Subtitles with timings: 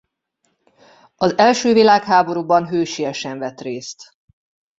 [1.15, 4.13] Az első világháborúban hősiesen vett részt.